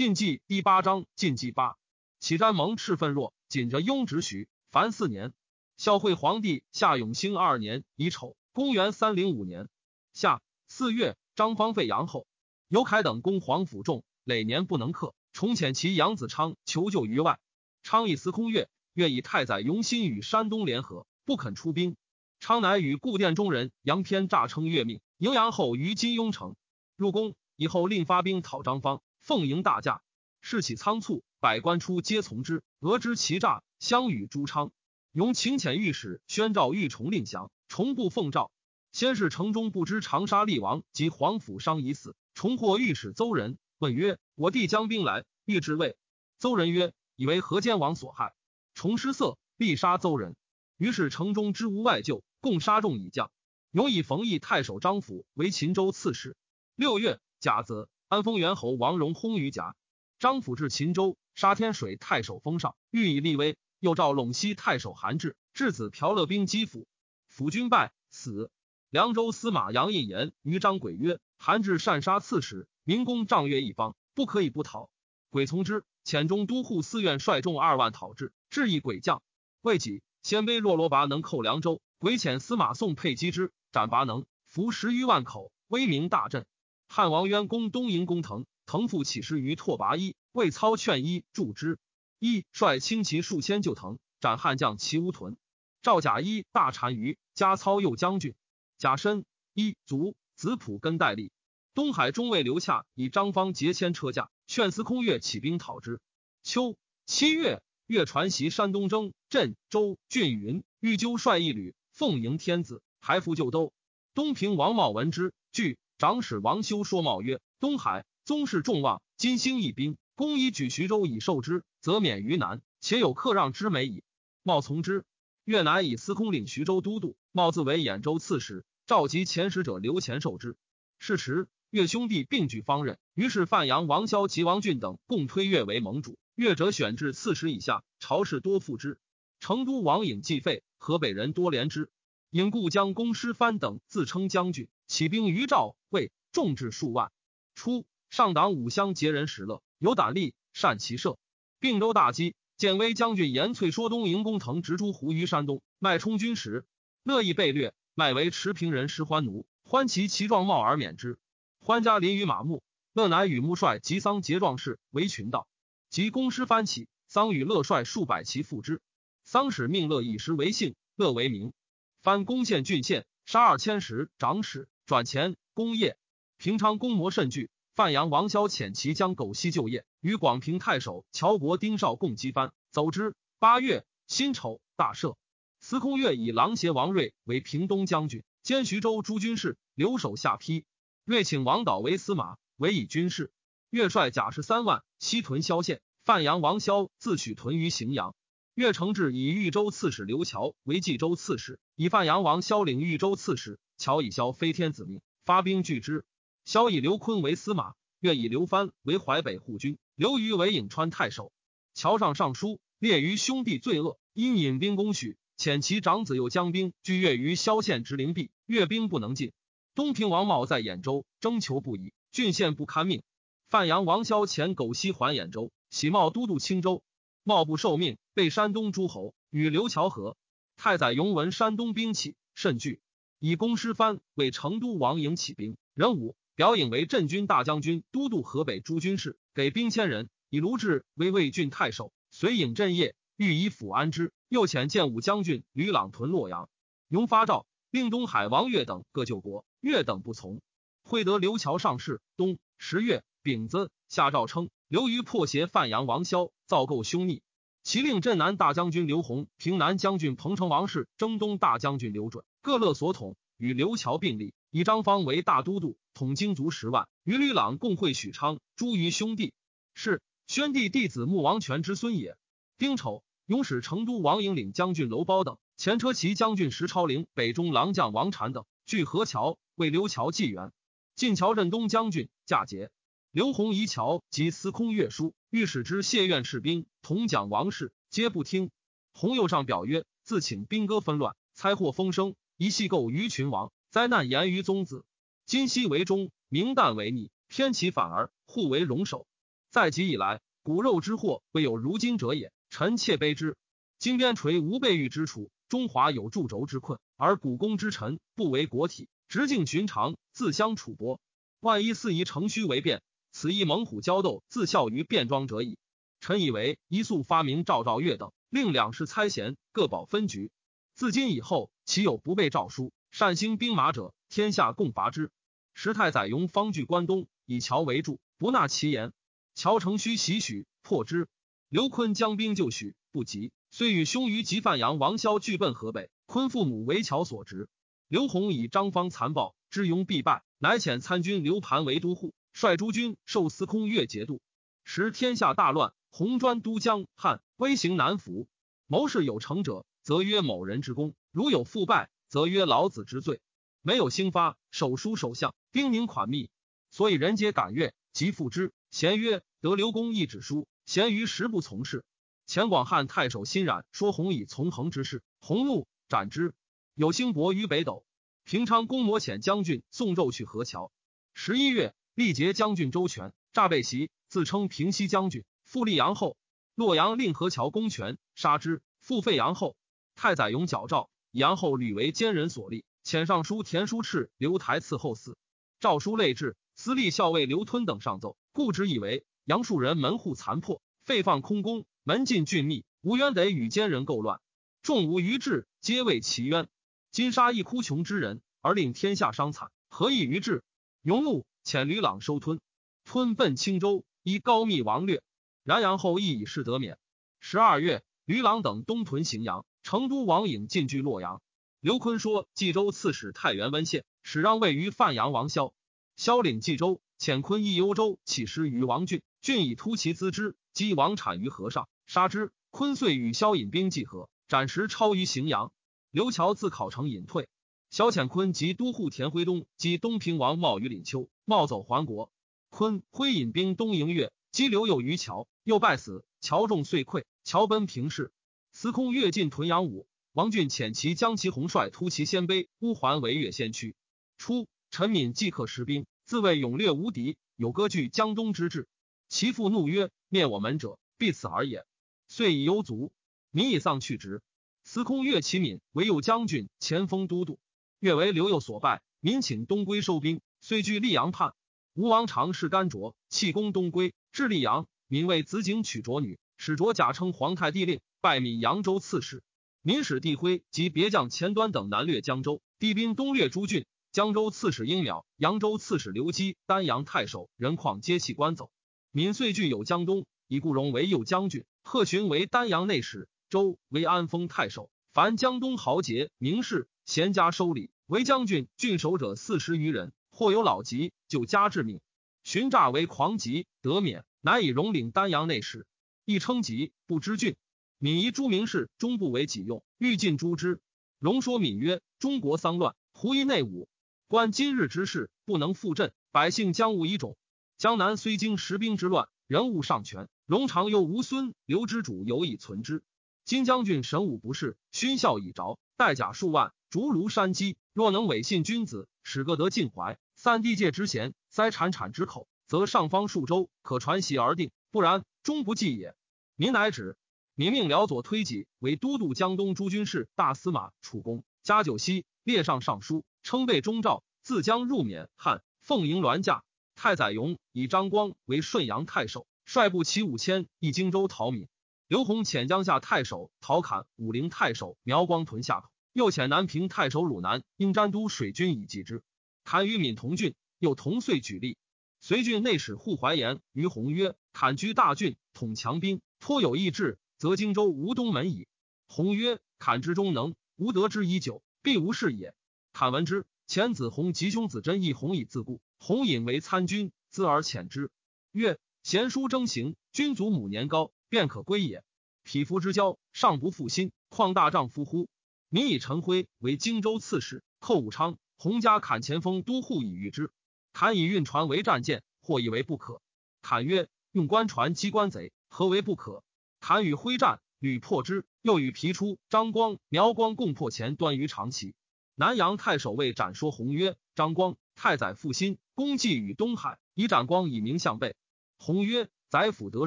[0.00, 1.76] 晋纪第八章晋纪八，
[2.20, 5.34] 启瞻蒙赤愤若，紧着雍直许，凡四年。
[5.76, 9.68] 孝惠皇帝夏永兴二年乙丑，公元三零五年
[10.14, 12.26] 夏四月，张方废杨后，
[12.68, 17.38] 尤凯等攻皇甫众，累年不能克，重遣其杨子昌求救于外。
[17.82, 21.98] 昌以司空岳，愿以太宰永新与山东联合，不肯出兵。
[22.38, 26.56] 昌乃与故殿中人杨偏诈称越命，迎杨后于金庸城
[26.96, 30.02] 入宫以后，另发兵讨张方，奉迎大驾，
[30.40, 34.72] 事起仓促，百官出皆从之，俄知其诈，相与朱昌。
[35.12, 38.50] 永请遣御史宣召御重令降，重不奉诏。
[38.92, 45.96] 先是城中不知长沙厉王及皇甫商已死，重获御史邹人，问曰：“我弟将兵来，欲至位。”
[46.40, 48.34] 邹人曰：“以为河间王所害。”
[48.74, 50.34] 重失色，必杀邹人。
[50.76, 53.30] 于是城中之无外救，共杀众以降。
[53.70, 56.36] 永以冯异太守张府为秦州刺史。
[56.74, 59.76] 六月甲子，安丰元侯王荣薨于甲。
[60.18, 63.56] 张府至秦州，杀天水太守封上，欲以立威。
[63.78, 66.88] 又召陇西太守韩志，质子朴乐兵击府，
[67.28, 68.50] 府军败死。
[68.90, 74.90] 凉州司马杨印言于张轨曰：“韩志擅杀刺史，民公仗越一方，不可以不讨。”
[75.30, 75.84] 轨从之。
[76.04, 79.22] 遣中都护司院率众二万讨之，至以鬼将。
[79.60, 86.44] 未几，鲜卑若罗拔能寇凉州，鬼遣司马宋沛击之，斩拔能，俘十余万口，威名大振。
[86.92, 91.78] 汉王渊攻东营攻腾，腾复起师于拓跋一，魏操劝一助之。
[92.18, 95.36] 一率轻骑数千救腾，斩汉将齐乌屯。
[95.82, 98.34] 赵甲一大单于，加操右将军。
[98.76, 99.24] 甲申
[99.54, 101.30] 一卒，子普根代立。
[101.74, 106.00] 东海中尉刘洽以张方劫迁车驾，劝司空岳起兵讨之。
[106.42, 113.72] 秋七月，岳传袭山东征镇州郡云，欲纠率一旅奉迎天子，还复旧都。
[114.12, 124.02] 东平王茂闻之，惧长史王修说茂曰：“东海宗室众望，今兴一兵。”公以举徐州以受之，则免于难，且有克让之美矣。
[124.42, 125.04] 茂从之。
[125.44, 130.56] 越南以司空领徐州都督，茂自为兖州刺史，召集前使者刘前受之。
[130.98, 136.16] 是时，越兄弟并举方任，于是范阳王萧及王俊等共推越为盟主。
[136.34, 138.98] 越者选至刺史以下，朝士多附之。
[139.38, 141.90] 成都王颖既废，河北人多怜之。
[142.30, 147.12] 颖故将公师藩等自称将军，起兵于赵魏，众至数万。
[147.54, 149.62] 初，上党五乡结人石乐。
[149.78, 151.18] 有胆力，善骑射。
[151.58, 156.64] 并州大饥，建威将军严翠说东营攻腾直诸胡于山东，脉充军时，
[157.02, 161.18] 乐意被掠，卖为持平人施欢奴，欢其其状貌而免之。
[161.58, 162.62] 欢家临于马牧，
[162.92, 165.46] 乐乃与穆帅及桑结壮士为群盗，
[165.90, 168.80] 及公师翻起，桑与乐率数百骑赴之。
[169.24, 171.52] 桑使命乐以食为姓，乐为名。
[172.00, 175.96] 翻攻陷郡县，杀二千石长史，转前功业。
[176.36, 177.50] 平昌公魔甚惧。
[177.74, 183.14] 范阳王萧遣其将狗西就业，与广平太守乔国丁绍共击藩，走之。
[183.38, 185.16] 八月辛丑，大赦。
[185.60, 190.64] 司空岳以狼邪王睿为平东将军，兼徐州诸军事，留守下邳。
[191.04, 193.32] 睿请王导为司马，委以军事。
[193.70, 195.80] 岳率甲士三万，西屯萧县。
[196.04, 198.14] 范阳王萧自取屯于荥阳。
[198.54, 203.58] 岳承志以豫州刺史刘乔为冀州刺史，以范阳王萧领豫州刺史。
[203.78, 206.04] 乔以萧非天子命，发兵拒之。
[206.44, 211.32] 萧以刘坤为司马，愿以刘藩为淮北护军，刘虞为颍川太守。
[211.74, 219.32] 桥上上书列于兄弟罪恶，因引兵攻许，遣其长子又将兵拒越于萧县之灵璧，越兵不能进。
[219.74, 223.02] 东平王茂在兖州征求不已，郡县不堪命。
[223.48, 226.82] 范阳王萧遣狗西还兖州，喜茂都督青州。
[227.22, 230.16] 茂不受命，被山东诸侯与刘乔和。
[230.56, 232.80] 太宰永闻山东兵起，甚惧，
[233.20, 236.16] 以公师藩为成都王营起兵，任武。
[236.34, 240.08] 表颖为镇军大将军，都督河北诸军事，给兵千人。
[240.30, 244.14] 以卢志为魏郡太守，随颖镇业，欲以抚安之。
[244.30, 246.48] 又遣建武将军吕朗屯洛阳。
[246.88, 249.44] 永发诏，令东海王岳等各救国。
[249.60, 250.40] 岳等不从。
[250.82, 252.00] 会得刘桥上士。
[252.16, 257.20] 冬十月丙子，下诏称刘虞破邪范阳王萧，造构凶逆。
[257.70, 265.78] 其令镇南大将军刘弘、平南将军彭城王氏、征东大将军刘准各勒所统，与刘桥并立，以张方为大都督。
[265.94, 269.32] 统精卒十万，与吕朗共会许昌，诸于兄弟。
[269.72, 272.16] 是宣帝弟子穆王权之孙也。
[272.58, 280.50] 丁丑，永使成都王营领将军娄褒等，前车骑将军石超龄、北中郎将王禅等，据河桥，为刘桥纪元。
[280.96, 282.72] 晋桥镇东将军驾节。
[283.12, 288.50] 刘弘仪桥及司空岳书，御史之谢院士兵同讲王事，皆不听。
[288.92, 294.84] 洪右上表曰：自请兵戈纷乱，猜获风声，一系构于群王，灾难言于宗子。
[295.26, 299.06] 今夕为忠，明旦为逆，偏其反而，互为戎首。
[299.50, 302.32] 在即以来，骨肉之祸未有如今者也。
[302.48, 303.36] 臣妾悲之。
[303.78, 311.00] 金边垂无备御之处，中华有铸轴之困，而古公之臣不为国体，直径寻常，自相处薄。
[311.40, 312.82] 万一四夷乘虚为变，
[313.12, 315.56] 此一猛虎交斗，自效于变装者矣。
[316.00, 320.32] 臣以为一速发明赵赵月等，令两世猜贤，各保分局。
[320.74, 323.94] 自今以后，岂有不备诏书，善兴兵马者？
[324.08, 325.10] 天下共伐之。
[325.52, 328.92] 时太宰雍方据关东，以桥为助，不纳其言。
[329.34, 331.06] 乔承虚袭许，破之。
[331.50, 335.90] 刘坤将兵就许，不及，遂与兄于及范阳王萧俱奔河北。
[336.06, 337.48] 坤父母为乔所执。
[337.88, 344.22] 刘弘以张方残暴，知雍必败，乃遣参军刘盘为都护，率诸军受司空越节度。
[344.64, 345.74] 时天下大乱。
[345.90, 348.28] 红砖都江汉威行难服，
[348.66, 353.20] 谋事有成者，则曰某人之功；如有复败，则曰老子之罪。
[353.60, 356.30] 没有兴发，手书首相，兵宁款密，
[356.70, 358.52] 所以人皆感悦，即复之。
[358.70, 361.84] 贤曰：得刘公一纸书，贤于时不从事。
[362.24, 366.34] 前广汉太守辛冉说弘以从横之事，弘怒斩之。
[366.74, 367.84] 有兴伯于北斗，
[368.24, 370.70] 平昌公摩遣将军送奏去河桥。
[371.12, 375.24] 十一月，力竭将军周全诈被袭，自称平西将军。
[375.50, 376.16] 复立阳后，
[376.54, 378.62] 洛阳令何桥公权，杀之。
[378.78, 379.56] 复废阳后。
[379.96, 385.18] 太宰勇矫诏，杨后屡为奸人所立，遣尚书田书赤刘台伺候司。
[385.58, 394.20] 诏书类至，司隶校尉刘吞等上奏，故之以为杨树人门户残破，废放空宫，门禁峻密，无冤得与奸人构乱，
[394.62, 396.46] 众无余志，皆为其冤。
[396.92, 400.44] 今杀一哭穷之人，而令天下伤惨，何以于志？
[400.82, 402.40] 勇怒，遣吕朗收吞，
[402.84, 405.02] 吞奔青州，依高密王略。
[405.44, 406.78] 然阳后亦以事得免。
[407.18, 411.22] 十二月，吕朗等东屯荥阳，成都王颖进据洛阳。
[411.60, 415.52] 刘坤说冀州刺史太原温县，使让位于范阳王萧。
[415.96, 419.02] 萧领冀州，遣坤益幽州，起师于王俊。
[419.20, 422.32] 俊以突其资之，击王产于河上，杀之。
[422.50, 425.52] 坤遂与萧引兵济河，斩时超于荥阳。
[425.90, 427.28] 刘乔自考城隐退。
[427.68, 432.10] 萧遣坤及都护田辉东击东平王茂于廪丘，茂走还国。
[432.48, 434.10] 坤挥引兵东迎越。
[434.32, 436.04] 击刘右于桥，又败死。
[436.20, 438.12] 桥众遂溃，桥奔平氏。
[438.52, 443.74] 司空越进屯阳武，王俊遣其将其红帅突其鲜卑乌桓为越先驱。
[444.18, 448.68] 初，陈敏即刻失兵，自谓勇略无敌，有割据江东之志。
[449.08, 451.66] 其父怒曰：“灭我门者，必此而也。”
[452.06, 452.92] 遂以忧卒。
[453.32, 454.22] 民以丧去职。
[454.62, 457.40] 司空越其敏为右将军、前锋都督。
[457.78, 461.34] 越为刘右所败，民请东归收兵，遂据溧阳畔。
[461.74, 463.94] 吴王常侍甘卓弃攻东归。
[464.12, 469.22] 至溧阳，民为子景娶卓女，使卓假称皇太帝令，拜闽扬州刺史。
[469.62, 473.66] 民使帝辉及别将前端等南掠江州，帝兵东掠诸郡。
[473.92, 478.50] 江州刺史殷邈、扬州刺史刘基、丹阳太守任况皆弃官走。
[478.92, 484.70] 民遂据有江东，以顾荣为右将军，贺寻为丹阳内史，周为安丰太守。
[484.92, 491.80] 凡江东豪杰名士贤家收礼，为将军郡守者四十余人，或有老疾，就加致命。
[492.22, 495.66] 寻诈为狂疾，得免，乃以荣领丹阳内史，
[496.04, 497.36] 亦称疾，不知郡。
[497.78, 500.60] 敏夷诸名士终不为己用，欲尽诛之。
[500.98, 503.68] 荣说闽曰：“中国丧乱，胡夷内侮。
[504.06, 507.16] 观今日之事，不能复振，百姓将无遗种。
[507.56, 510.08] 江南虽经十兵之乱，人物尚全。
[510.26, 512.82] 荣常忧吴孙刘之主有以存之。
[513.24, 517.56] 今将军神武不事，勋孝已着，带甲数万，逐庐山积。
[517.72, 525.94] 若能委信君子，使各得尽怀，三地界之贤。”塞产产之口，则上方数州可传习而定；不然，终不济也。
[526.36, 526.98] 民乃止。
[527.34, 531.24] 民命辽左推己为都督江东诸军事、大司马、楚公。
[531.42, 536.44] 加九锡，列上尚书，称备中诏，自将入缅汉，奉迎銮驾。
[536.74, 541.48] 太宰勇以张光为顺阳太守，率部骑五千，诣荆州讨闽。
[541.88, 549.02] 刘宏遣江夏太守陶侃、武陵太守苗光屯下口，又遣南平太守鲁南应詹都水军以击之。
[549.50, 550.36] 侃与闽同郡。
[550.60, 551.58] 又同岁举例，
[551.98, 558.46] 随郡内史护怀言于弘曰：“坎居大郡，统强兵，颇有意志，则荆州无东门矣。”
[558.86, 562.32] 弘曰：“坎之中能，吾得之已久，必无事也。”
[562.72, 565.60] 坎闻之，前子弘及兄子真亦弘以自固。
[565.80, 567.90] 弘引为参军，资而遣之，
[568.30, 571.82] 曰：“贤叔征行，君祖母年高，便可归也。
[572.22, 575.08] 匹夫之交，尚不负心，况大丈夫乎？”
[575.50, 578.16] 民以陈辉为荆州刺史，寇武昌。
[578.42, 580.30] 洪家坎前锋都护以御之。
[580.72, 583.02] 坎以运船为战舰，或以为不可。
[583.42, 586.24] 坎曰：“用官船击官贼，何为不可？”
[586.58, 588.24] 坎与挥战，屡破之。
[588.40, 591.74] 又与皮出、张光、苗光共破前端于长崎。
[592.14, 598.16] 南阳太守为斩说洪曰：“张光，太宰负心，功绩与东海，以斩光以名相背。”
[598.56, 599.86] 洪曰：“宰辅得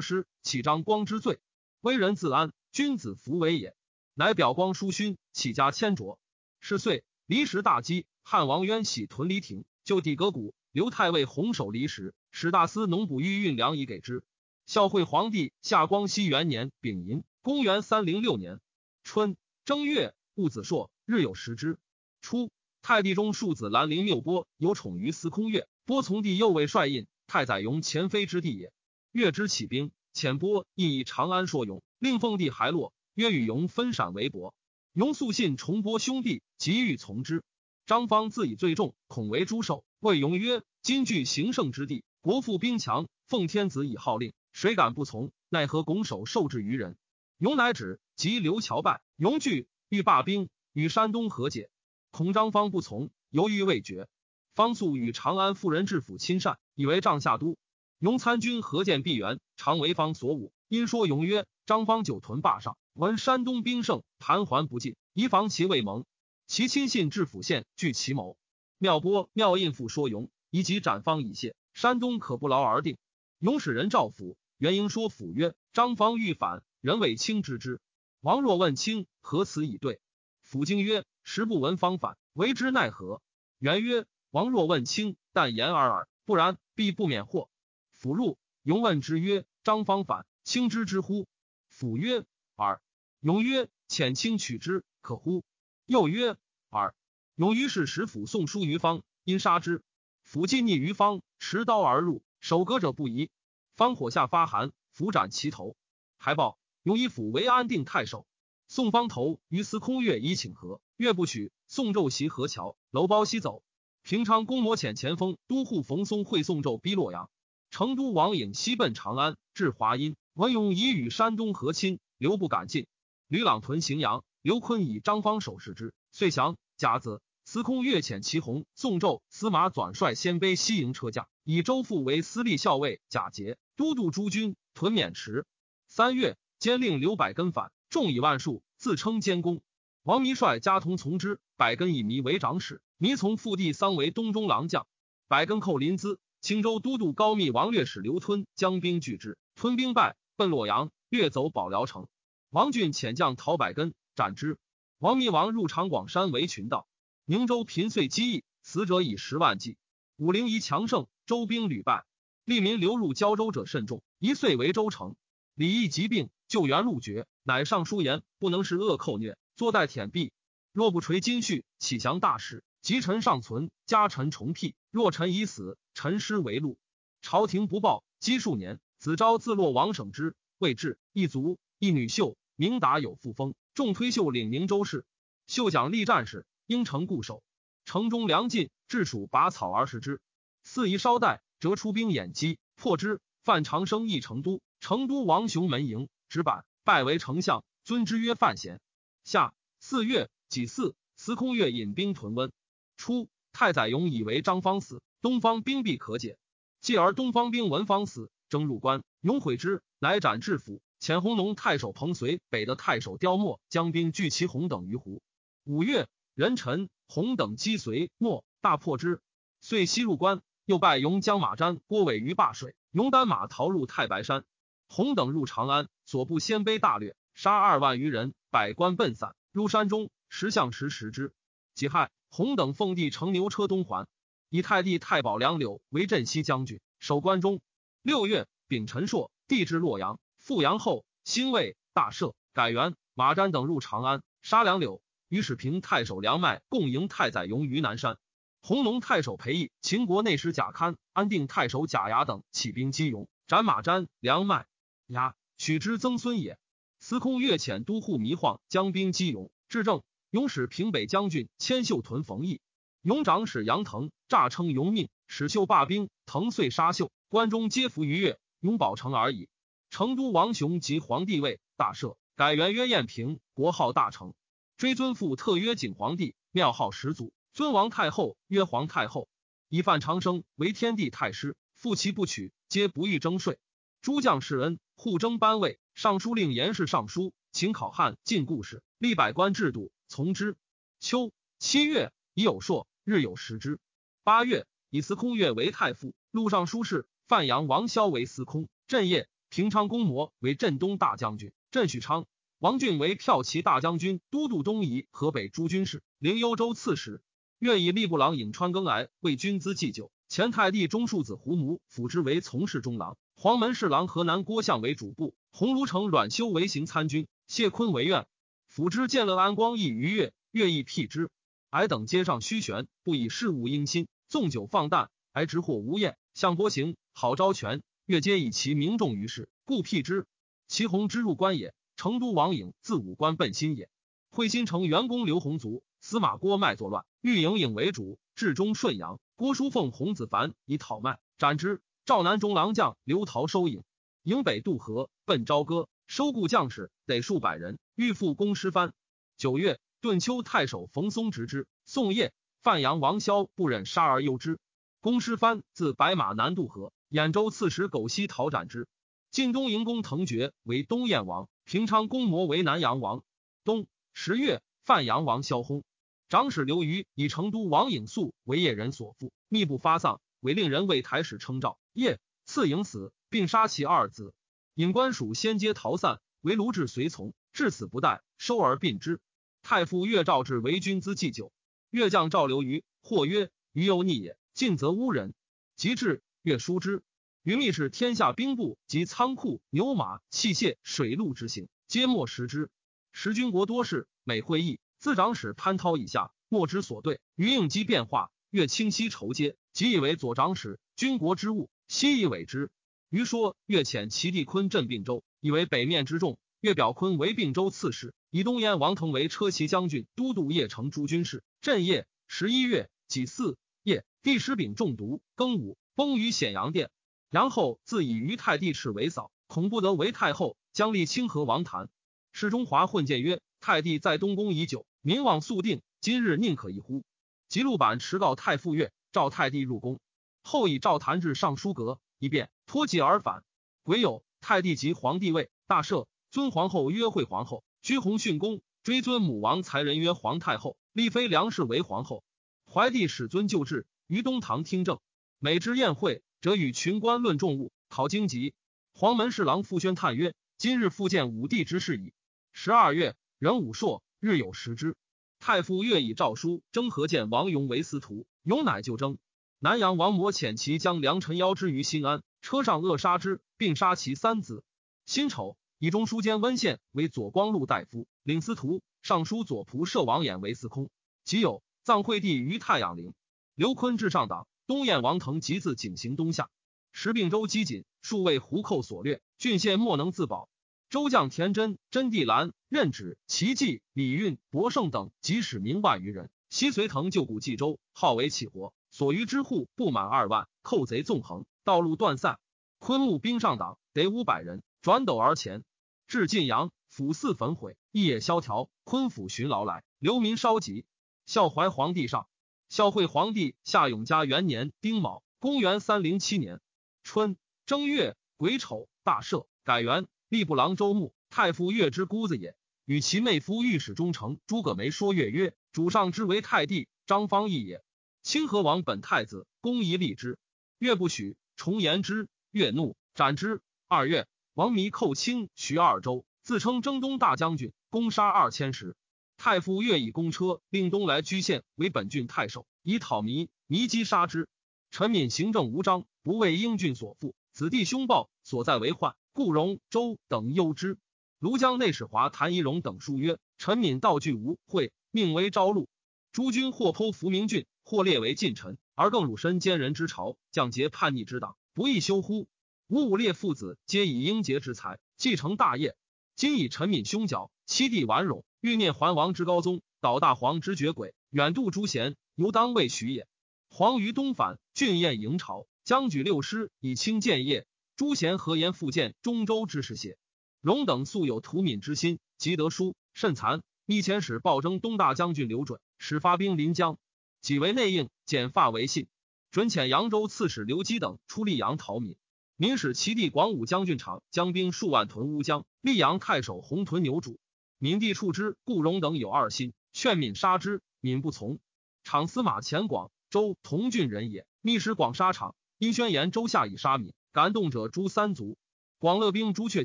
[0.00, 1.40] 失，岂张光之罪。
[1.80, 3.74] 威人自安，君子弗为也。
[4.14, 6.20] 乃表光叔勋，起家千卓。
[6.60, 10.54] 是岁，离石大饥，汉王渊喜屯离亭，就地割谷。
[10.72, 14.22] 刘太尉弘守离石，使大司农补御运粮以给之。
[14.66, 18.60] 孝惠皇帝夏光熙元年丙寅，公元三零六年
[19.04, 21.78] 春正月，戊子朔，日有食之。
[22.20, 22.50] 初，
[22.82, 28.70] 太帝中庶子兰陵缪波有宠于司空月，波从弟右卫帅印，太宰雍前妃之弟也。
[29.12, 32.92] 月之起兵，遣波印以长安说勇，令奉帝还洛。
[33.14, 34.54] 约与雍分赏为伯。
[34.94, 37.42] 雍素信重播兄弟，急欲从之。
[37.84, 45.32] 张方自以最重，恐为诸兽，谓雍曰：“今据行胜之地，国富兵强，奉天子以号令，谁敢不从？
[45.48, 46.96] 奈何拱手受制于人？”
[47.38, 49.02] 雍乃止，即刘乔败。
[49.16, 51.70] 雍惧，欲罢兵，与山东和解。
[52.12, 54.06] 恐张方不从，犹豫未决。
[54.54, 57.56] 方素与长安妇人治府亲善，以为帐下都。
[57.98, 60.52] 雍参军何见毕原，常为方所侮。
[60.68, 66.04] 因说雍曰：“张方久屯霸上，闻山东兵盛，盘桓不进，宜防其未蒙。”
[66.46, 68.36] 其亲信至府县，据其谋。
[68.78, 71.56] 妙波、妙印复说勇，以及斩方以谢。
[71.72, 72.96] 山东可不劳而定。
[73.40, 77.80] 勇使人召府，元英说府曰：“张方欲反，人谓卿知之。”
[78.22, 79.98] 王若问卿何辞以对？
[80.40, 83.20] 府惊曰：“时不闻方反，为之奈何？”
[83.58, 87.50] 元曰：“王若问卿，但言而耳，不然，必不免祸。”
[87.90, 91.26] 府入，勇问之曰：“张方反，卿知之乎？”
[91.66, 92.24] 府曰
[92.56, 92.80] ：“耳。”
[93.20, 95.44] 雍曰：“遣卿取之，可乎？”
[95.86, 96.36] 又曰
[96.70, 96.94] ：“尔。”
[97.36, 99.82] 勇于是使府送书于方，因杀之。
[100.22, 103.30] 府进逆于方，持刀而入，守戈者不疑。
[103.74, 105.74] 方火下发寒，斧斩其头。
[106.16, 108.26] 还报勇以府为安定太守。
[108.68, 111.50] 宋方头于司空岳以请和，岳不许。
[111.66, 113.62] 宋纣袭河桥，楼包西走。
[114.02, 117.30] 平昌公摩遣前锋都护冯松会宋纣逼洛阳。
[117.70, 122.86] 成都王颖西奔长安，至华阴，文勇已与山东和亲，刘不敢进。
[123.28, 124.24] 吕朗屯荥阳。
[124.42, 126.58] 刘坤以张方守视之，遂降。
[126.76, 133.00] 甲子，司空岳遣祁弘、宋胄、司马转率鲜卑西营车驾，以周父为司隶校尉。
[133.08, 135.46] 贾节都督诸军屯渑池。
[135.88, 139.62] 三月，兼令刘百根反，众以万数，自称监公。
[140.02, 141.40] 王弥率家童从之。
[141.56, 144.86] 百根以弥为长史，弥从父弟桑为东中郎将。
[145.26, 152.08] 百根寇临淄，青州都督高密王略使刘吞将兵拒之，吞兵败，奔洛阳，掠走保辽城。
[152.50, 153.94] 王俊遣将陶百根。
[154.16, 154.58] 斩之。
[154.98, 156.88] 王密王入长广山为群盗。
[157.24, 159.76] 宁州频遂积役，死者以十万计。
[160.16, 162.04] 武陵夷强盛，周兵屡败，
[162.44, 164.02] 利民流入胶州者甚众。
[164.18, 165.14] 一岁为州城。
[165.54, 170.32] 李毅疾病，救援路绝，乃上书言不能是恶寇虐，坐待舔壁。
[170.72, 172.64] 若不垂金序，启降大事。
[172.82, 174.74] 及臣尚存，家臣重辟。
[174.90, 176.76] 若臣已死，臣师为禄。
[177.22, 178.80] 朝廷不报，积数年。
[178.98, 183.54] 子昭自落王省之，未至，一族一女秀，明达有复封。
[183.74, 185.04] 众推秀领宁州事，
[185.46, 187.42] 秀奖立战士，应城固守。
[187.84, 190.20] 城中粮尽，治蜀拔草而食之。
[190.62, 193.20] 四夷稍待，折出兵掩击，破之。
[193.42, 198.80] 范长生诣成都，成都王雄门营，直板，拜为丞相，尊之曰范贤。
[199.22, 202.52] 夏四月己巳，司空岳引兵屯温。
[202.96, 206.38] 初，太宰勇以为张方死，东方兵必可解。
[206.80, 210.82] 继而东方兵闻方死，征入关，勇悔之，乃斩至府。
[211.00, 215.22] 遣弘农太守彭绥、北的太守刁默将兵聚其弘等于湖。
[215.64, 219.22] 五月，任臣弘等击随莫，大破之，
[219.62, 220.42] 遂西入关。
[220.66, 224.44] 又拜勇将马瞻、郭伟于灞水，勇单马逃入太白山。
[224.88, 230.10] 弘等入长安，所部鲜卑大掠，杀二万余人，百官奔散，入山中。
[230.28, 231.32] 石相持食之。
[231.74, 234.06] 己亥，弘等奉帝乘牛车东还，
[234.50, 237.62] 以太帝太保梁柳为镇西将军，守关中。
[238.02, 240.18] 六月，丙辰朔，帝至洛阳。
[240.36, 242.96] 复阳后，兴魏大赦，改元。
[243.14, 245.00] 马瞻等入长安，杀梁柳。
[245.28, 248.18] 于是平太守梁迈共迎太宰勇于南山。
[248.62, 254.66] 弘农太守裴义、秦国内史贾堪、安定太守贾牙等起兵击勇，斩马瞻、梁迈。
[255.06, 256.58] 牙取之曾孙也。
[256.98, 260.02] 司空岳遣都护糜晃将兵击勇，至正。
[260.30, 262.60] 勇使平北将军千秀屯冯异。
[263.02, 267.12] 勇长史杨腾诈称勇命，使秀罢兵，腾遂杀秀。
[267.28, 269.50] 关中皆服于越，永保城而已。
[269.90, 274.32] 成都王雄即皇帝位，大赦，改元曰彦平，国号大成。
[274.78, 277.34] 追尊父特曰景皇帝，庙号始祖。
[277.52, 279.28] 尊王太后曰皇太后。
[279.68, 283.58] 以范长生为天地太师，父其不取，皆不欲征税。
[284.00, 285.78] 诸将士恩，互争班位。
[285.94, 290.56] 尚书令严氏尚书，请考汉进故事，立百官制度，从之。
[291.00, 293.78] 秋七月，已有朔，日有食之。
[294.22, 297.06] 八月，以司空月为太傅，录尚书事。
[297.26, 299.28] 范阳王萧为司空，镇业。
[299.48, 302.26] 平昌公模为镇东大将军，镇许昌。
[302.58, 307.22] 王俊为骠骑大将军，都督东夷、河北诸军事，灵幽州刺史。
[307.60, 310.12] 愿以吏部郎颍川更癌为军资祭酒。
[310.28, 313.16] 前太帝中庶子胡母辅之为从事中郎。
[313.36, 315.34] 黄门侍郎河南郭相为主簿。
[315.50, 317.26] 鸿胪城阮修为行参军。
[317.46, 318.26] 谢坤为院
[318.66, 319.08] 辅之。
[319.08, 321.30] 建乐安光义逾越，越亦辟之。
[321.70, 326.18] 矮等皆上虚悬，不以事务应心，纵酒放诞，挨直或无厌。
[326.34, 330.26] 相伯行好招权，越皆以其名重于世，故辟之。
[330.66, 331.72] 其鸿之入关也。
[331.96, 333.88] 成都王颖自武关奔新也。
[334.30, 339.20] 会新城员工刘洪卒，司马郭迈作乱，欲营颖为主，至中顺阳。
[339.36, 341.80] 郭叔凤、洪子凡以讨卖，斩之。
[342.04, 343.84] 赵南中郎将刘陶收颖，
[344.24, 348.92] 营北渡河，奔朝歌，收故将士得数百人，欲复攻师藩。
[349.36, 351.68] 九月，顿丘太守冯松执之。
[351.84, 354.58] 宋业、范阳王萧不忍杀而诱之。
[355.00, 358.88] 公师藩自白马南渡河，兖州刺史苟西讨斩之。
[359.30, 361.48] 晋东营公滕爵为东燕王。
[361.62, 363.22] 平昌公模为南阳王。
[363.62, 365.84] 冬十月，范阳王萧薨。
[366.28, 371.78] 长史刘虞以成都王颖素为业人所附，密不发丧，为令人为台使称诏。
[371.92, 374.34] 夜赐颖死，并杀其二子。
[374.74, 379.20] 尹官属先皆逃散，唯卢志随从，至死不待，收而并之。
[379.62, 381.52] 太傅岳赵至为君资祭酒。
[381.90, 385.32] 岳将赵刘虞，或曰：“虞有逆也，进则污人。”
[385.76, 387.02] 及至，岳书之。
[387.42, 392.70] 于密使天下兵部及仓库、牛马、器械、水陆之行，皆莫食之。
[393.12, 397.18] 时军国多事，每会议，自长史潘涛以下，莫之所对。
[397.34, 402.70] 于应机变化，越清晰筹接，即以为左长史，军国之务，悉以委之。
[403.08, 406.38] 余说越遣齐地坤镇并州，以为北面之众。
[406.60, 411.42] 越表坤为并州刺史，以东燕王腾为车骑将军，都督邺城诸军事。
[411.62, 416.90] 镇夜十一月己巳夜，帝师秉中毒，庚午崩于显阳殿。
[417.30, 421.88] 然后自以于太帝敕为嫂，恐不得为太后，将立清河王谭。
[422.32, 427.02] 世中华混谏曰：“太帝在东宫已久，民望速定，今日宁可一乎？”
[427.48, 430.00] 吉禄版持告太傅曰，召太帝入宫。
[430.42, 433.44] 后以赵谭至尚书阁，一变脱籍而返。
[433.82, 442.22] 癸酉，太帝即皇帝位，大赦，尊皇后曰惠皇后，居弘训宫，追尊母王才人曰皇太后，立妃梁氏为皇后。
[442.70, 445.00] 怀帝始尊旧制，于东堂听政，
[445.44, 446.22] 每之宴会。
[446.40, 448.54] 则与群官论重物，考荆棘。
[448.94, 452.14] 黄门侍郎傅宣叹曰：“今日复见武帝之事矣。”
[452.54, 454.96] 十二月，壬午朔，日有食之。
[455.40, 459.18] 太傅越以诏书征何见王勇为司徒，勇乃就征。
[459.58, 464.64] 南阳王模遣其将梁臣邀之于新安，车上扼杀之，并杀其三子。
[465.04, 470.88] 辛丑，以中书监温宪为左光禄大夫，领司徒；尚书左仆射王衍为司空。
[471.22, 473.12] 己酉，葬惠帝于太阳陵。
[473.54, 474.48] 刘坤至上党。
[474.66, 476.48] 东燕王腾即自景行东下，
[476.90, 480.48] 时并州饥馑，数为胡寇所掠，郡县莫能自保。
[480.88, 488.72] 周将田真、真地兰、任止、齐济、李运、博胜等，即使名万余人，西随腾救古冀州，号为起活。
[488.90, 492.38] 所余之户不满二万，寇贼纵横，道路断散。
[492.78, 495.62] 昆木兵上党得五百人，转斗而前，
[496.06, 498.70] 至晋阳，府寺焚毁，一野萧条。
[498.84, 500.86] 昆府寻劳来，流民稍急。
[501.26, 502.26] 孝怀皇帝上。
[502.74, 506.60] 孝惠皇帝夏永嘉元年丁卯，公元三零七年
[507.04, 512.56] 春正月癸丑，大赦，改元吏部郎周牧，太傅岳之姑子也。
[512.84, 517.84] 与其妹夫御史中丞诸葛梅说岳曰：“主上之为太帝，张方义也。
[518.24, 520.36] 清河王本太子，公宜立之。
[520.78, 522.26] 岳不许，重言之。
[522.50, 523.62] 岳怒，斩之。
[523.86, 528.96] 二月，王弥寇清徐二州，自称征东大将军，攻杀二千石。
[529.36, 534.48] 太傅越以公车令东来居县为本郡太守，以讨弥，弥击杀之。
[534.90, 540.98] 陈敏行政无章，不为英俊所负，子弟凶暴，所在为患，故荣周等忧之。
[541.40, 545.88] 庐江内史华谭仪荣等书曰：陈敏道具无会，命为朝禄。
[546.32, 552.48] 诸君或剖伏明郡，或列为近臣，而更辱身奸人之朝，降节叛逆之党，不亦休乎？
[552.88, 555.96] 吾五列父子皆以英杰之才继承大业，
[556.36, 558.44] 今以陈敏凶狡，七弟顽冗。
[558.60, 563.26] 欲念桓王之高宗，导大黄之绝轨，远渡诸贤，犹当为许也。
[563.68, 567.66] 黄于东返，郡宴迎朝，将举六师以清建业。
[567.96, 570.16] 诸贤何言复建中州之事邪？
[570.62, 573.60] 荣等素有图敏之心，即得书甚惭。
[573.84, 576.96] 密遣使报征东大将军刘准，使发兵临江，
[577.42, 579.08] 己为内应，剪发为信。
[579.50, 582.16] 准遣扬州刺史刘基等出溧阳讨闽。
[582.56, 585.66] 民使齐地广武将军场将兵数万屯乌江。
[585.82, 587.36] 溧阳太守洪屯牛渚。
[587.78, 591.58] 闵帝处之，顾荣等有二心，劝闵杀之，闵不从。
[592.02, 594.46] 长司马钱广，周同郡人也。
[594.60, 598.56] 密使广杀场，因宣言周下以杀闵，感动者诛三族。
[598.98, 599.84] 广乐兵朱雀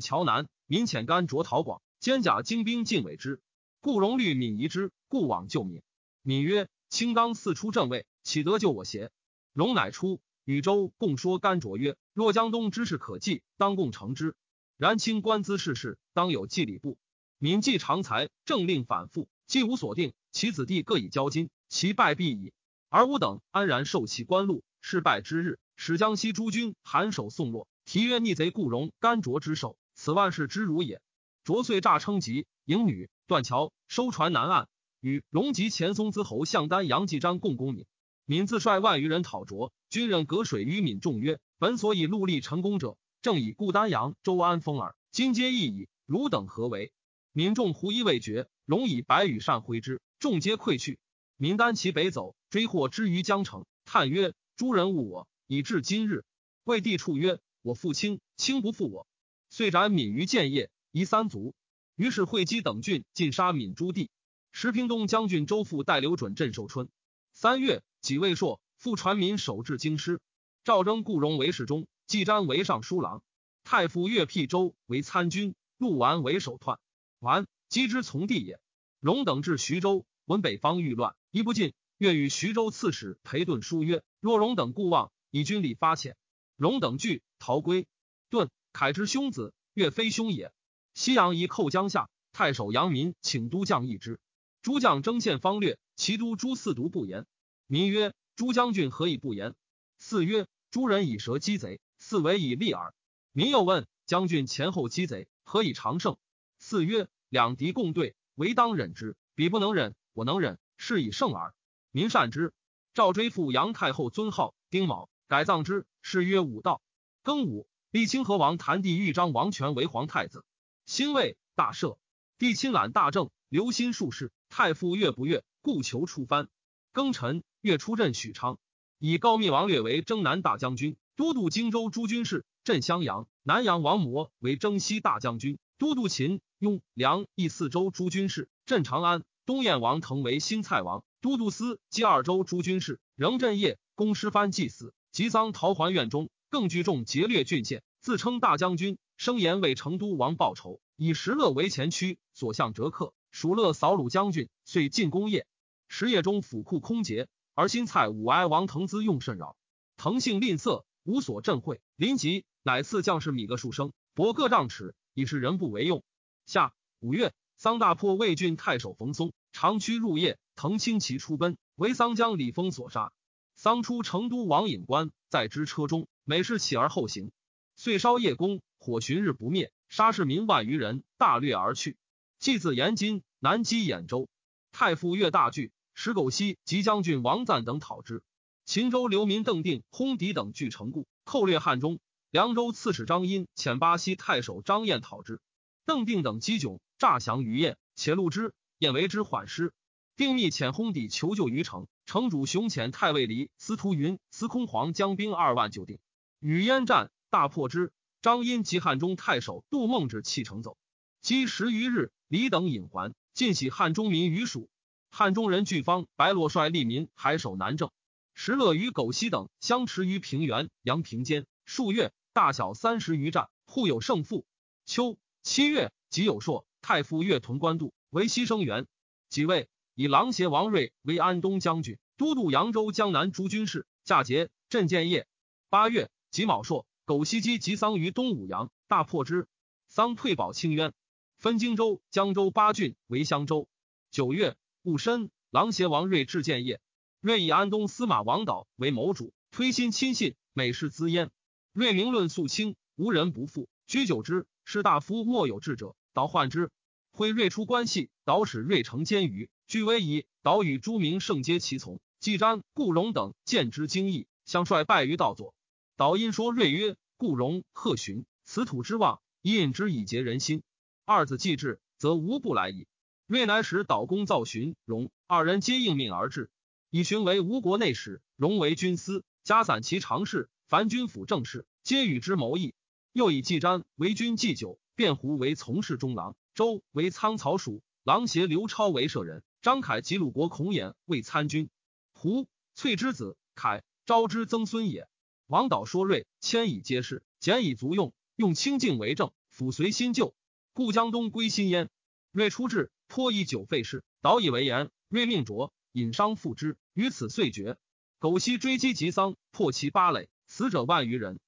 [0.00, 3.40] 桥南，民遣甘卓讨广，兼甲精兵尽尾之。
[3.80, 5.82] 故荣虑敏夷之，故往救敏。
[6.22, 9.10] 敏曰：“卿当四出正位，岂得救我邪？”
[9.52, 14.34] 荣乃出，与周共说甘卓曰：“若江东之事可计，当共成之。
[14.78, 16.96] 然卿官资世事，当有计礼部。
[17.42, 22.52] 敏既长才，政令反复，既无所定，其子弟各以交金，其败必矣。
[22.90, 31.00] 而吾等安然受其官禄，事败之日，使江西诸军含首送落。”提曰：“逆贼故荣甘卓之首，此万世之辱也。”
[31.42, 34.68] 卓遂诈称疾，迎女断桥，收船南岸，
[35.00, 37.86] 与荣及前松滋侯向丹、杨继章共攻闵。
[38.26, 44.94] 闵自率万余人讨卓，军人隔水于闵众曰：“本所以戮力成功者，正以顾丹阳、周安封耳。
[45.10, 46.92] 今皆异矣，汝等何为？”
[47.32, 50.98] 民众胡疑未决，龙以白羽扇挥之，众皆溃去。
[51.36, 56.24] 民单其北走，追获之于江城，叹曰：“诸人误我，以至今日。”
[56.64, 57.38] 魏帝处曰。
[57.62, 59.06] 我负卿，卿不负我，
[59.50, 61.54] 遂斩闵于建业，夷三族。
[61.94, 64.08] 于是会稽等郡尽杀闵诸地。
[64.50, 66.88] 时平东将军周复代刘准镇寿春。
[67.34, 70.20] 三月，己未朔，复传民守至京师。
[70.64, 73.22] 赵征顾荣为侍中，季瞻为尚书郎。
[73.62, 76.78] 太傅岳辟州为参军，陆完为守湍。
[77.20, 78.58] 完，击之从弟也。
[78.98, 81.74] 荣等至徐州，闻北方欲乱，一不进。
[81.98, 86.14] 愿与徐州刺史裴顿书曰：“若荣等故望，以军力发遣。”
[86.56, 87.22] 荣等惧。
[87.38, 87.86] 逃归，
[88.30, 90.52] 顿凯之兄子，岳非兄也。
[90.94, 94.18] 西阳一寇江夏，太守杨民请都将议之。
[94.62, 97.26] 诸将争献方略，其都诸四独不言。
[97.66, 99.54] 民曰：“诸将军何以不言？”
[99.98, 102.94] 四曰：“诸人以蛇击贼，四为以利耳。”
[103.32, 106.16] 民又问将军前后击贼，何以长胜？
[106.62, 109.16] 四曰：“两敌共对，唯当忍之。
[109.34, 111.54] 彼不能忍，我能忍，是以胜耳。”
[111.90, 112.52] 民善之。
[112.92, 116.82] 赵追父杨太后尊号丁卯，改葬之，是曰武道。
[117.24, 120.44] 庚午，立清河王谭帝豫章王权为皇太子。
[120.84, 121.96] 辛未，大赦。
[122.36, 124.30] 帝亲揽大政，留心术士。
[124.50, 126.48] 太傅越不悦，故求出藩。
[126.92, 128.58] 庚辰，越出镇许昌，
[128.98, 132.44] 以高密王略为征南大将军，都督荆州诸军事。
[132.64, 138.50] 镇襄阳、南阳王模为征西大将军，都督秦、雍、梁、益四州诸军事。
[138.66, 139.22] 镇长安。
[139.46, 143.00] 东燕王腾为新蔡王，都督司冀二州诸军事。
[143.16, 146.28] 仍镇业，公师藩祭祀，及丧逃还院中。
[146.50, 153.14] 更聚众劫掠郡县，自称大将军，声言为成都王报仇，以石勒为前驱，所向折客。
[153.30, 155.46] 蜀勒扫虏将军，遂进宫业。
[155.88, 159.56] 时夜中府库空竭，而新蔡武哀王腾资用甚扰，
[159.96, 161.80] 腾性吝啬，无所镇惠。
[161.96, 166.02] 临急，乃赐将士米个数升，帛各丈尺，以是人不为用。
[166.46, 173.12] 下五月，桑大破魏郡太守冯松，长驱入夜，腾轻骑出奔，为桑将李丰所杀。
[173.54, 176.08] 桑出成都王隐关，在之车中。
[176.24, 177.32] 每事起而后行，
[177.76, 181.98] 遂烧夜宫，火旬日不灭，杀士民万余人，大掠而去。
[182.38, 184.26] 继子延津南击兖州，
[184.72, 188.22] 太傅岳大惧，石狗西及将军王赞等讨之。
[188.64, 191.98] 秦州流民邓定、轰敌等据城固，寇掠汉中。
[192.30, 195.40] 凉州刺史张殷遣巴西太守张燕讨之。
[195.84, 199.72] 邓定等击窘，诈降于燕，且戮之，燕为之缓师。
[200.14, 205.98] 定密遣轰底求救于城，城主雄遣太尉离司徒云、司空黄将兵二万救定。
[206.38, 207.92] 与燕战，大破之。
[208.22, 210.76] 张殷及汉中太守杜孟之弃城走，
[211.20, 214.68] 积十余日，李等引还，尽徙汉中民于蜀。
[215.10, 217.90] 汉中人巨方、白洛率利民还守南郑。
[218.34, 224.46] 石勒与苟西等相持于平原、阳平间数月，大小三十余战，互有胜负。
[224.86, 228.86] 秋七月，己有朔，太傅越屯官渡，为西生元。
[229.28, 233.86] 即位，以琅邪王睿为安东将军，都督扬州、江南诸军事。
[234.04, 235.26] 夏节，镇建业。
[235.68, 236.10] 八月。
[236.30, 239.48] 己卯朔，苟西击及桑于东武阳，大破之。
[239.88, 240.92] 桑退保清渊，
[241.38, 243.68] 分荆州、江州八郡为襄州。
[244.12, 246.80] 九月戊申，琅邪王睿至建业，
[247.20, 251.32] 睿以安东司马王导为谋主，推心亲信，美事滋焉。
[251.80, 253.66] 睿明论肃清，无人不附。
[253.86, 256.70] 居久之，士大夫莫有智者，导患之。
[257.10, 261.98] 会睿出关系，导使睿成监舆，据威仪，导与诸名圣皆其从。
[262.18, 265.54] 季瞻、顾荣等见之惊异，相率败于道左。
[265.96, 270.62] 导因说睿曰：“顾荣、贺寻，此土之望，以引之以结人心。
[271.06, 272.86] 二子既至，则无不来矣。”
[273.26, 276.50] 睿乃使导公造寻、荣二人皆应命而至。
[276.90, 282.74] 以寻为吴国内史，荣为军司，加散其常侍，凡军府政事，皆与之谋议。
[283.12, 291.70] 又以季瞻为军祭酒，卞胡为从事中郎，周为仓曹属，郎邪刘超为舍人，张凯及鲁国孔衍为参军。
[292.12, 295.08] 胡翠之子，凯昭之曾孙也。
[295.46, 298.12] 王导说睿，迁以皆是，简以足用。
[298.36, 300.34] 用清净为政，抚随新旧，
[300.72, 301.90] 故江东归新焉。
[302.30, 304.90] 瑞出至，颇以酒废事，导以为言。
[305.08, 307.76] 瑞命浊，引伤复之，于此遂绝。
[308.18, 311.40] 苟西追击及丧，破其八垒，死者万余人。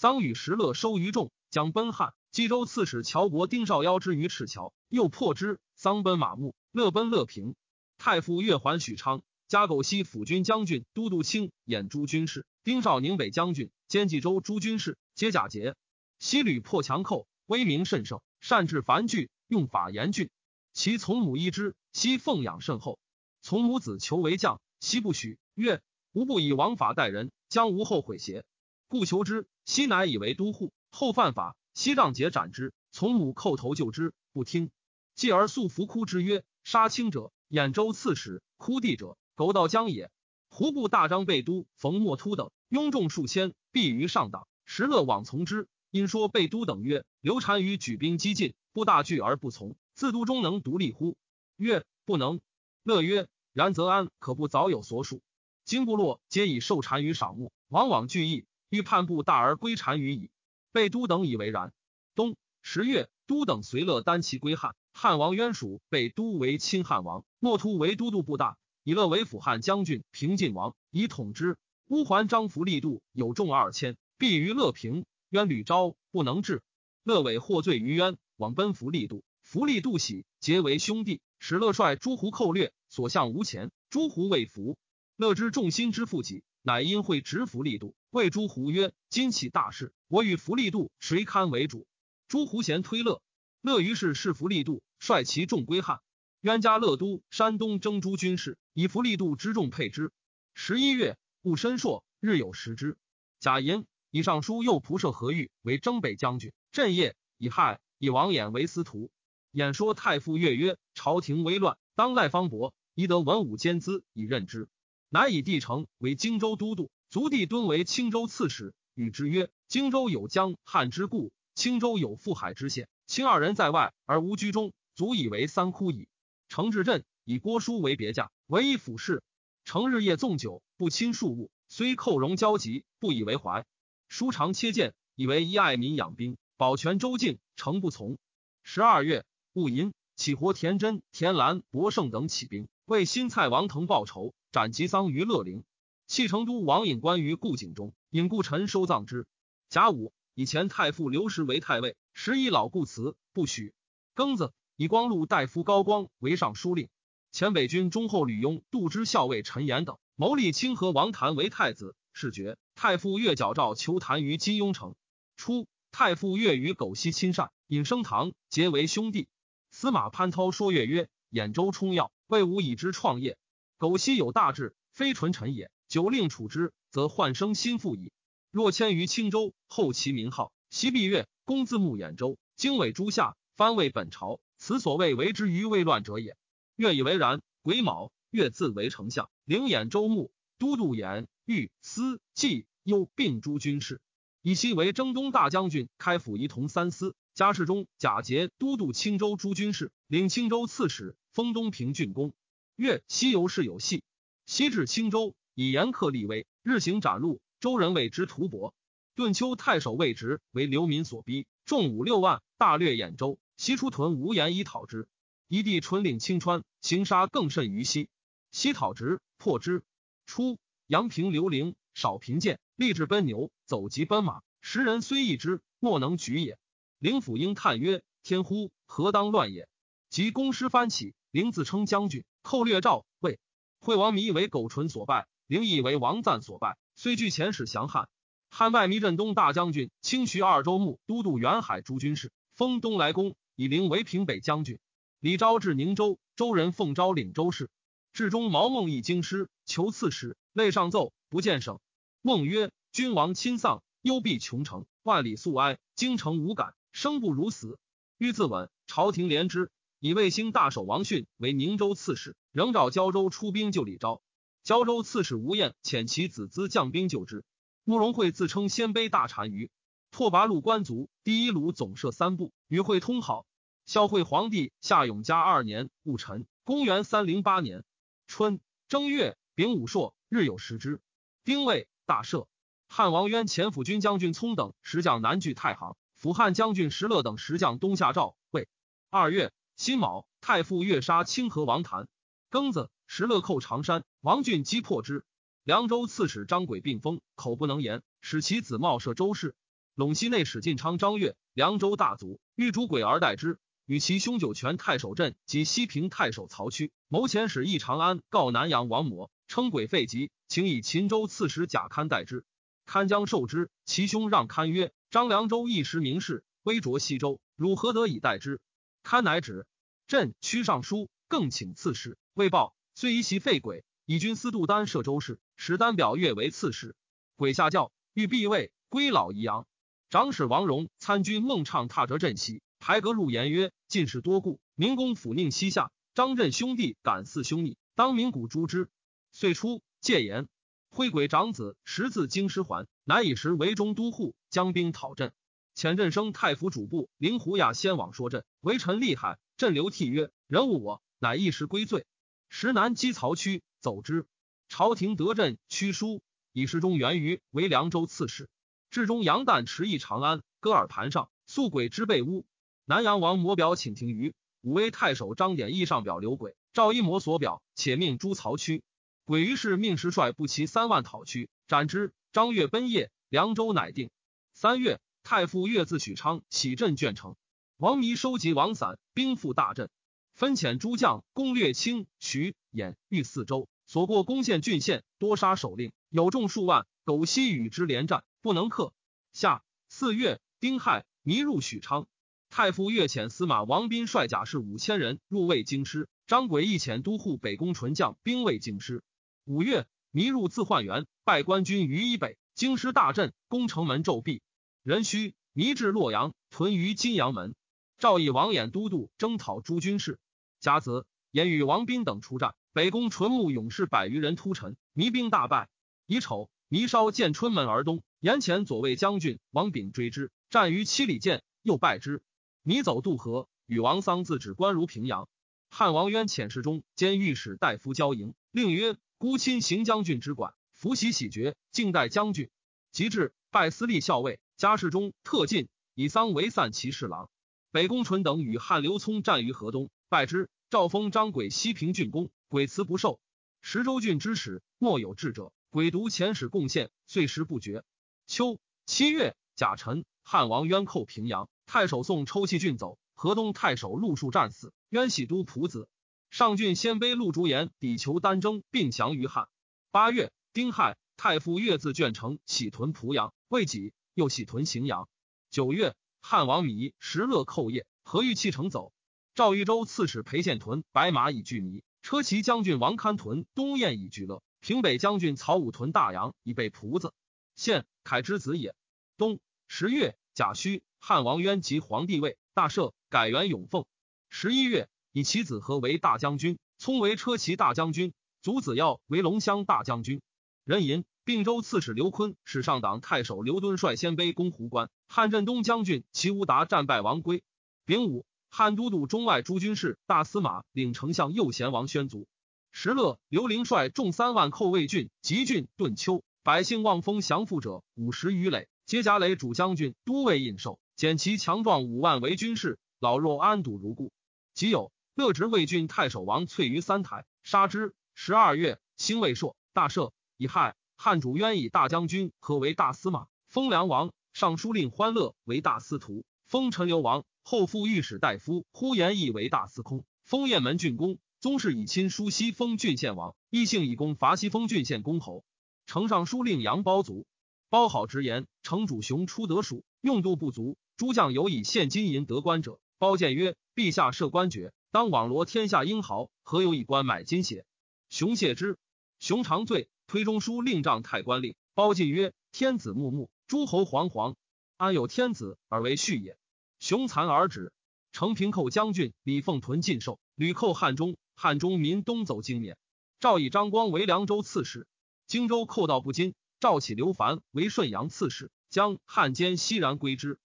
[0.00, 2.14] 桑与石勒收于众，将奔汉。
[2.32, 5.60] 冀州刺史乔国丁少邀之于赤桥，又破之。
[5.74, 7.54] 桑奔马牧，乐奔乐平。
[7.98, 12.46] 太傅越还许昌，加苟西辅军将军、都督卿、演诸军事。
[12.64, 15.76] 丁少宁北将军兼冀州诸军事，皆假节。
[16.18, 20.30] 西吕破强寇，威名甚盛，善治繁剧，用法严峻。
[20.72, 22.98] 其从母依之，悉奉养甚厚。
[23.42, 25.38] 从母子求为将，悉不许。
[25.54, 25.82] 曰：
[26.12, 28.46] 吾不以王法待人，将无后悔邪？
[28.90, 29.46] 故求之。
[29.64, 32.74] 西乃以为都护，后犯法，西杖节斩之。
[32.90, 34.72] 从母叩头救之，不听。
[35.14, 40.10] 继而素服哭之曰：杀卿者，兖州刺史；哭地者，狗道江也。
[40.48, 44.48] 胡部大张贝都、冯莫突等拥众数千，避于上党。
[44.64, 51.16] 石勒往从之，因说贝都等曰：“刘禅于举兵激进，不大惧而不从，自都中能独立乎？”
[51.54, 52.40] 曰：“不能。”
[52.82, 55.22] 乐曰：“然则安可不早有所属？
[55.64, 60.30] 今部落皆以受禅于赏物，往往聚义，欲叛部大而归单于矣。”
[60.72, 61.72] 被都等以为然。
[62.14, 68.56] 冬十月，都等随乐单骑归汉，汉王渊属被都为亲汉王，莫突为都督部大。
[68.82, 71.58] 以乐为辅汉将军，平晋王以统之。
[71.88, 75.04] 乌桓张服力度有众二千，必于乐平。
[75.30, 76.62] 渊屡招不能治，
[77.02, 79.24] 乐伟获罪于渊，往奔服力度。
[79.42, 81.20] 服力度喜，结为兄弟。
[81.38, 83.70] 使乐率诸胡寇掠，所向无前。
[83.88, 84.76] 诸胡未服，
[85.16, 91.86] 乐之众心之负己，乃因会执服力度，谓诸胡曰：“今起大事，我与服力度谁堪为主？”
[92.28, 93.22] 诸胡贤推乐，
[93.62, 96.00] 乐于是是服力度，率其众归汉。
[96.42, 100.12] 渊家乐都山东征诸军事，以服力度之众配之。
[100.54, 102.98] 十一月，戊申朔，日有食之。
[103.40, 109.10] 贾寅以尚书右仆射何玉为征北将军，镇业以亥，以王衍为司徒。
[109.50, 114.68] 演说太傅乐曰：“朝廷危乱，当赖方伯，宜得文武兼资以任之。”
[115.12, 118.72] 乃以帝城为荆州都督，族弟敦为青州刺史。
[118.94, 122.88] 与之曰：“荆州有江汉之故，青州有富海之险。
[123.08, 126.06] 卿二人在外而无居中，足以为三窟矣。”
[126.48, 129.24] 程至镇以郭书为别驾，唯以府事。
[129.64, 133.66] 程日夜纵酒，不亲庶务，虽寇戎交集，不以为怀。
[134.08, 137.40] 书常切谏，以为一爱民养兵，保全州境。
[137.56, 138.16] 程不从。
[138.62, 145.64] 十二月，戊寅，起活田真、田兰、博胜等起兵，为新蔡王腾报仇，斩吉桑于乐陵。
[146.06, 149.26] 弃成都王隐官于故井中，引故臣收葬之。
[149.68, 153.74] 甲午，以前太傅刘石为太尉，时以老故辞，不许。
[154.14, 154.52] 庚子。
[154.76, 156.88] 以光禄大夫高光为尚书令，
[157.32, 162.56] 前北军中后吕雍、杜之校尉陈延等谋立清河王谭为太子，是爵。
[162.74, 164.94] 太傅越矫诏求谭于金庸城。
[165.36, 169.28] 初，太傅越与苟西亲善，引升堂，结为兄弟。
[169.70, 173.36] 司马潘涛说越曰：“兖州充要，魏武以之创业。
[173.80, 175.70] 苟西有大志，非纯臣也。
[175.88, 178.12] 久令处之，则焕生心腹矣。
[178.50, 186.36] 若迁于青州，后其名号，西必越，公自牧兖州，经纬诸夏，藩为本朝。”此所谓为之于未乱者也。
[186.76, 187.40] 越以为然。
[187.62, 194.02] 癸卯，越自为丞相，领兖州牧，都督兖、豫、司、冀、幽并诸军事，
[194.42, 197.16] 以西为征东大将军，开府仪同三司。
[197.32, 202.34] 加世中贾节都督青州诸军事，领青州刺史，封东平郡公。
[202.80, 204.04] 越西游是有隙，
[204.46, 208.72] 西至青州，以严客立威，日行斩戮，州人谓之屠伯。
[209.14, 213.38] 顿丘太守魏直为流民所逼，众五六万，大略兖州。
[213.58, 215.08] 西出屯无言以讨之，
[215.46, 218.08] 一地纯领青川，行杀更甚于西。
[218.50, 219.84] 西讨之，破之。
[220.24, 226.58] 初，阳平刘陵少贫贱，立志奔牛，走疾奔马，时人虽易之，莫能举也。
[226.98, 229.68] 灵甫应叹曰：“天乎，何当乱也？”
[230.08, 233.38] 及公师翻起，灵自称将军，寇掠赵魏。
[233.78, 238.08] 惠王迷为苟纯所败，灵亦为王赞所败，虽据前使降汉。
[238.48, 243.36] 汉外弥镇东大将军，清徐二州牧，都督远海诸军事，封东来公。
[243.54, 244.78] 以陵为平北将军，
[245.20, 247.68] 李昭至宁州，州人奉昭领州事。
[248.14, 251.78] 至中毛孟义京师求刺史，累上奏不见省。
[252.22, 257.78] 孟曰：“君王亲丧，忧必穷城，万里素哀，京城无感，生不如死。
[258.16, 264.22] 欲自刎，朝廷怜之，以卫星大守王训为宁州刺史，仍召胶州出兵救李昭。
[264.62, 267.44] 胶州刺史吴彦遣其子资将兵救之。
[267.84, 269.70] 慕容会自称鲜卑大单于，
[270.10, 273.44] 拓跋路官族，第一鲁总设三部，与会通好。”
[273.84, 277.84] 孝惠皇帝夏永嘉二年戊辰，公元三零八年
[278.26, 278.58] 春
[278.88, 281.02] 正月丙午朔，日有食之。
[281.44, 282.46] 丁未，大赦。
[282.88, 288.34] 汉王渊前府军将军聪等十将南据太行，辅汉将军石勒等十将东下赵。
[288.50, 288.66] 魏
[289.10, 292.06] 二月辛卯，太傅越杀清河王谭。
[292.50, 295.24] 庚子，石勒寇长山，王俊击破之。
[295.64, 299.54] 凉州刺史张轨病疯，口不能言，使其子茂摄州事。
[299.96, 303.58] 陇西内史晋昌张悦，凉州大族，欲逐轨而代之。
[303.86, 312.44] 与其兄九泉太守镇及西平太守曹屈谋遣使诣长安，告南阳王模，称轨废疾，请以秦州刺史贾堪代之。
[312.84, 318.60] 堪将受之，其兄让堪曰：“张凉州一时名士，微着西州，汝何得以代之？”
[319.02, 319.66] 堪乃止。
[320.10, 326.96] 朕屈上书，更请刺史，未报，遂以袭废轨，以军司杜丹摄州事，使丹表越为刺史。
[327.36, 329.68] 轨下轿，欲避位，归老宜阳。
[330.08, 335.92] 长史王荣参军孟畅踏折镇西，排阁入言曰：“进士多故，明公抚宁西下。
[336.12, 338.88] 张震兄弟敢似兄逆，当明古诛之。”
[339.30, 340.48] 遂出戒言。
[340.88, 345.32] 徽轨长子识字京师还，乃以时为中都护，将兵讨镇。
[345.76, 349.38] 遣镇生太府主簿林狐亚先往说镇，为臣厉害。
[349.60, 352.06] 镇流涕曰：“人误我，乃一时归罪。”
[352.48, 354.24] 时南击曹区，走之。
[354.70, 356.22] 朝廷得镇屈书，
[356.54, 358.48] 以时中源于为凉州刺史。
[358.88, 362.46] 至中杨旦持役长安，戈尔盘上，素鬼之被污。
[362.86, 368.82] 南阳王模表请停于武威太守张典义上表刘鬼，赵一模所表，且命诛曹区。
[369.26, 372.14] 鬼于是命时帅步骑三万讨屈，斩之。
[372.32, 374.08] 张悦奔夜，凉州乃定。
[374.54, 377.36] 三月，太傅岳自许昌起镇卷城。
[377.80, 379.88] 王弥收集王散，兵赴大阵，
[380.34, 386.86] 分遣诸将攻略清徐兖豫四州，所过攻陷郡县，多杀首令，有众数万。
[387.06, 388.92] 苟西与之连战，不能克。
[389.32, 392.06] 下四月，丁亥，弥入许昌。
[392.50, 399.02] 太傅岳遣司马王斌率甲士五千人入魏京师，张轨亦遣都护北宫纯将兵卫京师。
[399.46, 402.36] 五月，弥入自焕元，拜官军于以北。
[402.54, 404.42] 京师大阵，攻城门骤闭。
[404.82, 407.54] 壬戌，弥至洛阳，屯于金阳门。
[408.00, 410.18] 赵以王衍都督征讨诸军事。
[410.58, 415.68] 甲子，衍与王斌等出战，北宫纯木勇士百余人突陈，弥兵大败。
[416.06, 422.22] 乙丑，弥稍见春门而东，延前左卫将军王炳追之，战于七里涧，又败之。
[422.62, 425.28] 弥走渡河，与王桑自指关如平阳。
[425.68, 428.96] 汉王渊遣侍中兼御史大夫交营，令曰。
[429.18, 432.48] 孤亲行将军之管，伏喜喜爵，敬待将军。
[432.92, 437.28] 及至，拜司隶校尉，家事中特进，以丧为散骑侍郎。
[437.72, 440.50] 北宫纯等与汉刘聪战于河东，败之。
[440.70, 443.20] 赵封张轨西平郡公，轨辞不受。
[443.60, 447.84] 石州郡之使莫有智者，轨独遣使贡献，岁时不绝。
[448.26, 452.98] 秋七月，甲辰，汉王渊寇平阳，太守宋抽弃郡走。
[453.14, 455.88] 河东太守陆树战死，渊喜都仆子。
[456.30, 459.48] 上郡鲜卑陆竹言抵求丹征，并降于汉。
[459.92, 465.08] 八月，丁亥，太傅越自卷城喜屯濮阳，未己又喜屯荥阳。
[465.50, 468.92] 九月，汉王米石勒寇业，何欲弃城走？
[469.34, 477.12] 赵豫州刺史裴宪屯白马以拒弥，车骑将军王堪屯东燕以拒乐，平北将军曹武屯大洋以备仆子。
[477.56, 478.74] 献凯之子也。
[479.16, 483.84] 冬十月，甲戌，汉王渊即皇帝位，大赦，改元永凤。
[484.28, 484.88] 十一月。
[485.12, 490.22] 以其子和为大将军，聪为车骑大将军，祖子耀为龙骧大将军。
[490.62, 497.42] 壬寅，并州刺史刘坤使上党太守刘敦率鲜卑攻胡关，汉镇东将军齐无达战败亡归。
[497.84, 502.26] 丙午，汉都督中外诸军事大司马领丞相右贤王宣卒。
[502.72, 514.12] 石勒、刘伶率众三万寇魏郡、吉郡、顿丘，百姓望风降附者五十余垒，皆甲垒主将军都尉印绶，减其强壮五万为军士，老弱安堵如故。
[514.54, 514.92] 即有。
[515.16, 517.92] 乐直魏郡太守王翠于三台，杀之。
[518.14, 520.12] 十二月，兴魏朔，大赦。
[520.38, 531.16] 以害汉主渊以大将军何为大司马，封梁王；尚书令欢乐为大司徒，封陈留王；后复御史大夫呼延义为大司空，封雁门郡公。
[531.40, 535.42] 宗室以亲疏西封郡县王，异姓以公伐西封郡县公侯。
[535.86, 537.24] 丞尚书令杨包卒，
[537.70, 538.46] 包好直言。
[538.62, 542.78] 城主雄出得蜀，用度不足，诸将有以现金银得官者。
[542.98, 547.64] 包谏曰：“陛下设官爵。”当网罗天下英豪，何有以官买金血？
[548.10, 548.76] 熊谢之。
[549.18, 551.54] 熊长醉，推中书令帐太官令。
[551.72, 554.34] 包进曰：天子穆穆，诸侯惶惶，
[554.76, 556.36] 安有天子而为序也？
[556.80, 557.72] 雄残而止。
[558.10, 562.76] 承平寇将军李凤屯进寿，屡寇汉中，汉中民东走京免。
[563.20, 564.88] 赵以张光为凉州刺史，
[565.28, 570.40] 荆州寇到不津，赵起刘凡为顺阳刺史，将汉奸西然归之。